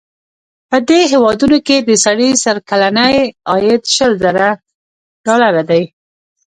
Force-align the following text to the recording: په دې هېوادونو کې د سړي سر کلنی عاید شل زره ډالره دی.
په 0.69 0.77
دې 0.89 1.01
هېوادونو 1.11 1.57
کې 1.67 1.77
د 1.79 1.91
سړي 2.05 2.29
سر 2.43 2.57
کلنی 2.69 3.15
عاید 3.51 3.83
شل 3.95 4.11
زره 4.23 4.47
ډالره 5.25 5.63
دی. 5.69 5.83